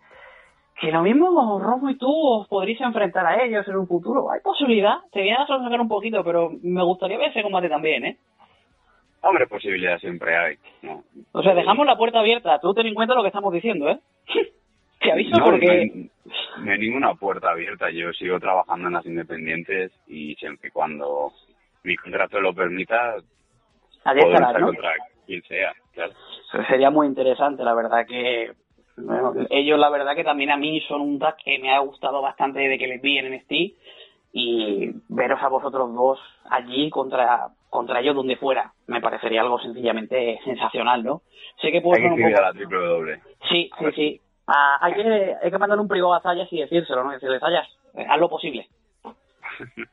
[0.79, 4.31] Que lo mismo Romo y tú os podréis enfrentar a ellos en un futuro.
[4.31, 4.99] Hay posibilidad.
[5.11, 8.17] Te voy a sacar un poquito, pero me gustaría ver ese combate también, ¿eh?
[9.21, 10.55] Hombre, posibilidades siempre hay.
[10.81, 11.03] ¿no?
[11.33, 12.59] O sea, dejamos la puerta abierta.
[12.59, 13.99] Tú ten en cuenta lo que estamos diciendo, ¿eh?
[14.99, 16.09] Te aviso no, porque...
[16.57, 17.89] No hay, ninguna puerta abierta.
[17.89, 21.31] Yo sigo trabajando en las independientes y siempre y cuando
[21.83, 23.15] mi contrato lo permita,
[24.03, 24.67] Allí estará, ¿no?
[24.67, 24.91] contra
[25.25, 25.73] quien sea.
[25.93, 26.13] Claro.
[26.67, 28.51] Sería muy interesante, la verdad que...
[28.97, 32.21] Bueno, ellos la verdad que también a mí son un tag que me ha gustado
[32.21, 33.51] bastante de que les vi en NXT
[34.33, 38.73] y veros a vosotros dos allí contra contra ellos donde fuera.
[38.87, 41.21] Me parecería algo sencillamente sensacional, ¿no?
[41.61, 42.41] Sé que puede hay que un poco...
[42.41, 43.21] a la triple doble.
[43.49, 44.21] Sí, sí, sí.
[44.51, 47.11] Ah, hay, que, hay que mandar un privado a Zayas y decírselo, ¿no?
[47.11, 48.67] Decirle, Zayas, eh, haz lo posible.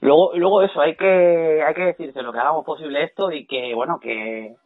[0.00, 3.98] luego, luego eso, hay que, hay que decírselo, que hagamos posible esto y que, bueno,
[3.98, 4.56] que,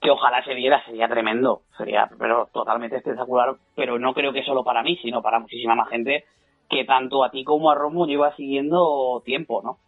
[0.00, 4.64] que ojalá se viera, sería tremendo, sería pero totalmente espectacular, pero no creo que solo
[4.64, 6.24] para mí, sino para muchísima más gente
[6.68, 9.78] que tanto a ti como a Romo lleva siguiendo tiempo, ¿no?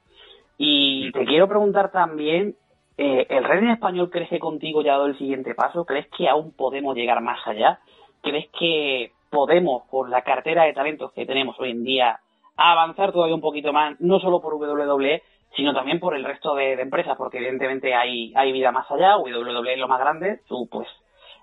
[0.58, 2.54] Y te quiero preguntar también,
[2.98, 5.84] eh, ¿el Redding español crees que contigo ya ha dado el siguiente paso?
[5.84, 7.80] ¿Crees que aún podemos llegar más allá?
[8.22, 12.20] ¿Crees que podemos, con la cartera de talentos que tenemos hoy en día,
[12.56, 15.22] avanzar todavía un poquito más, no solo por WWE,
[15.56, 19.72] sino también por el resto de, empresas, porque evidentemente hay, hay vida más allá, WWE
[19.72, 20.86] es lo más grande, tú pues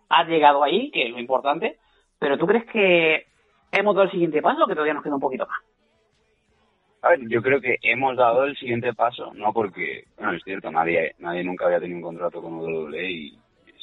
[0.09, 1.77] has llegado ahí, que es lo importante,
[2.19, 3.25] pero ¿tú crees que
[3.71, 5.57] hemos dado el siguiente paso o que todavía nos queda un poquito más?
[7.01, 10.71] A ver, yo creo que hemos dado el siguiente paso, no porque, bueno, es cierto,
[10.71, 13.33] nadie, nadie nunca había tenido un contrato con WWE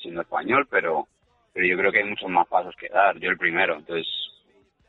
[0.00, 1.06] siendo español, pero,
[1.54, 4.06] pero yo creo que hay muchos más pasos que dar, yo el primero, entonces,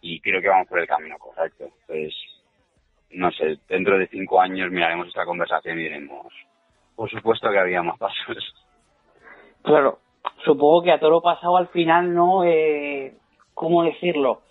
[0.01, 1.65] y creo que vamos por el camino correcto.
[1.81, 2.15] Entonces,
[3.11, 6.33] no sé, dentro de cinco años miraremos esta conversación y diremos,
[6.95, 8.53] por supuesto que había más pasos.
[9.61, 9.99] Claro,
[10.43, 12.43] supongo que a todo lo pasado al final, ¿no?
[12.43, 13.13] Eh,
[13.53, 14.41] ¿Cómo decirlo?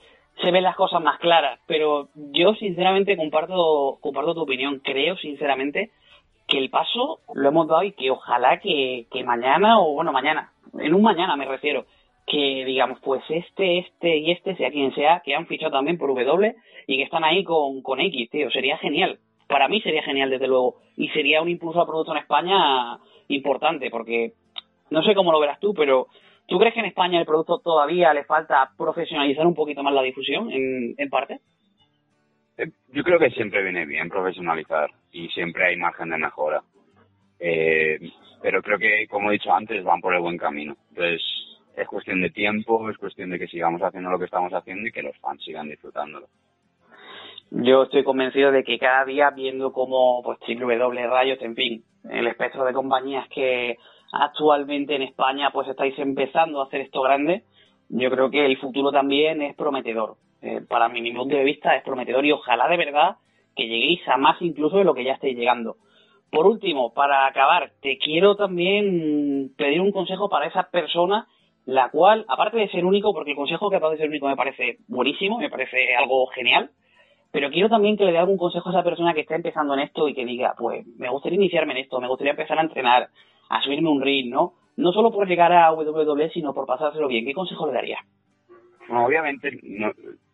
[0.41, 4.81] Se ven las cosas más claras, pero yo sinceramente comparto, comparto tu opinión.
[4.81, 5.91] Creo sinceramente
[6.47, 10.53] que el paso lo hemos dado y que ojalá que, que mañana, o bueno, mañana,
[10.79, 11.87] en un mañana me refiero,
[12.27, 16.15] que digamos, pues este, este y este, sea quien sea, que han fichado también por
[16.15, 16.55] W
[16.87, 19.19] y que están ahí con, con X, tío, sería genial.
[19.47, 20.77] Para mí sería genial, desde luego.
[20.97, 24.33] Y sería un impulso al producto en España importante, porque
[24.91, 26.09] no sé cómo lo verás tú, pero
[26.47, 30.03] ¿tú crees que en España el producto todavía le falta profesionalizar un poquito más la
[30.03, 31.41] difusión, en, en parte?
[32.57, 36.63] Eh, yo creo que siempre viene bien profesionalizar y siempre hay margen de mejora.
[37.39, 37.99] Eh,
[38.41, 40.77] pero creo que, como he dicho antes, van por el buen camino.
[40.91, 41.23] Entonces,
[41.77, 44.93] es cuestión de tiempo, es cuestión de que sigamos haciendo lo que estamos haciendo y
[44.93, 46.27] que los fans sigan disfrutándolo.
[47.51, 52.27] Yo estoy convencido de que cada día viendo como pues W Rayos, en fin, el
[52.27, 53.77] espectro de compañías que
[54.13, 57.45] actualmente en España pues estáis empezando a hacer esto grande,
[57.89, 60.17] yo creo que el futuro también es prometedor.
[60.43, 63.17] Eh, para mi punto de vista es prometedor y ojalá de verdad
[63.57, 65.77] que lleguéis a más incluso de lo que ya estáis llegando.
[66.31, 71.27] Por último, para acabar, te quiero también pedir un consejo para esas personas
[71.67, 74.37] la cual, aparte de ser único, porque el consejo que acabo de ser único me
[74.37, 76.71] parece buenísimo, me parece algo genial,
[77.33, 79.81] pero quiero también que le dé algún consejo a esa persona que está empezando en
[79.81, 83.09] esto y que diga, pues me gustaría iniciarme en esto, me gustaría empezar a entrenar,
[83.49, 84.53] a subirme un ring, ¿no?
[84.77, 87.25] No solo por llegar a WWE, sino por pasárselo bien.
[87.25, 87.99] ¿Qué consejo le daría?
[88.89, 89.59] Obviamente,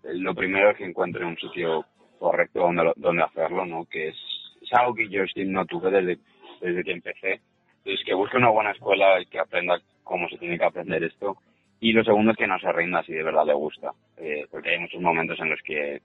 [0.05, 1.85] lo primero es que encuentre un sitio
[2.19, 3.85] correcto donde, donde hacerlo, ¿no?
[3.85, 4.17] Que es,
[4.61, 6.19] es algo que yo no tuve desde,
[6.61, 7.41] desde que empecé.
[7.79, 11.37] Entonces, que busque una buena escuela y que aprenda cómo se tiene que aprender esto.
[11.79, 14.71] Y lo segundo es que no se rinda si de verdad le gusta, eh, porque
[14.71, 16.01] hay muchos momentos en los que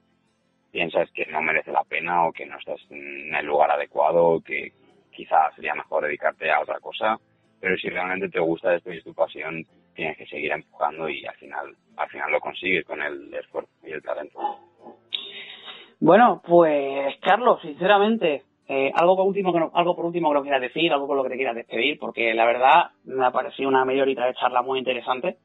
[0.70, 4.40] piensas que no merece la pena o que no estás en el lugar adecuado o
[4.40, 4.72] que
[5.10, 7.18] quizás sería mejor dedicarte a otra cosa,
[7.60, 9.64] pero si realmente te gusta esto y es tu pasión,
[9.94, 13.90] tienes que seguir empujando y al final, al final lo consigues con el esfuerzo y
[13.90, 14.38] el talento.
[15.98, 20.42] Bueno, pues Carlos, sinceramente, eh, algo por último que no, algo por último que no
[20.42, 23.68] quieras decir, algo con lo que te quieras despedir, porque la verdad me ha parecido
[23.68, 25.36] una media horita de charla muy interesante.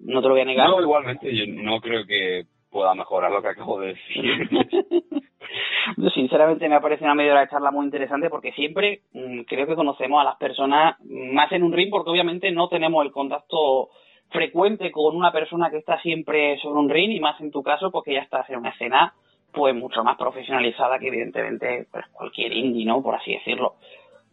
[0.00, 0.68] No te lo voy a negar.
[0.68, 4.48] No, igualmente, yo no creo que pueda mejorar lo que acabo de decir.
[6.14, 9.66] Sinceramente me ha parecido una media hora de charla muy interesante porque siempre mm, creo
[9.66, 13.90] que conocemos a las personas más en un ring porque obviamente no tenemos el contacto
[14.30, 17.90] frecuente con una persona que está siempre sobre un ring y más en tu caso
[17.90, 19.12] porque ya estás en una escena
[19.52, 23.02] pues mucho más profesionalizada que evidentemente pues, cualquier indie, ¿no?
[23.02, 23.74] Por así decirlo.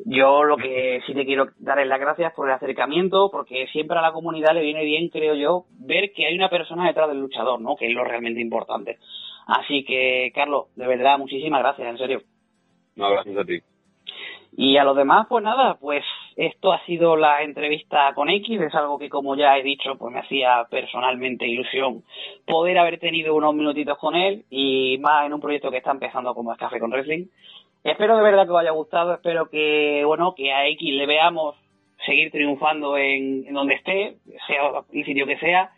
[0.05, 3.97] Yo lo que sí te quiero dar es las gracias por el acercamiento, porque siempre
[3.97, 7.19] a la comunidad le viene bien, creo yo, ver que hay una persona detrás del
[7.19, 7.75] luchador, ¿no?
[7.75, 8.97] Que es lo realmente importante.
[9.45, 12.21] Así que, Carlos, de verdad, muchísimas gracias, en serio.
[12.95, 13.60] No, gracias a ti.
[14.55, 16.03] Y a los demás, pues nada, pues
[16.39, 20.13] esto ha sido la entrevista con X, es algo que como ya he dicho, pues
[20.13, 22.04] me hacía personalmente ilusión
[22.45, 26.34] poder haber tenido unos minutitos con él y más en un proyecto que está empezando
[26.34, 27.25] como es Café con Wrestling.
[27.84, 31.58] Espero de verdad que os haya gustado, espero que, bueno, que a X le veamos
[32.06, 34.15] seguir triunfando en, donde esté,
[34.47, 35.71] sea el sitio que sea.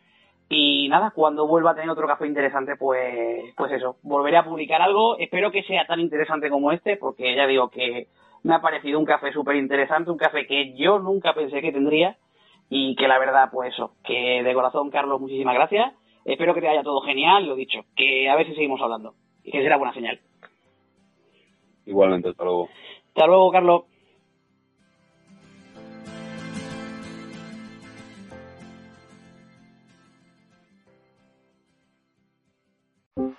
[0.47, 4.79] Y nada, cuando vuelva a tener otro café interesante, pues, pues eso, volveré a publicar
[4.81, 5.17] algo.
[5.17, 8.07] Espero que sea tan interesante como este, porque ya digo que
[8.43, 12.17] me ha parecido un café súper interesante, un café que yo nunca pensé que tendría
[12.69, 15.93] y que la verdad, pues eso, que de corazón, Carlos, muchísimas gracias.
[16.25, 19.51] Espero que te haya todo genial, lo dicho, que a ver si seguimos hablando y
[19.51, 20.19] que será buena señal.
[21.85, 22.69] Igualmente, hasta luego.
[23.07, 23.83] Hasta luego, Carlos.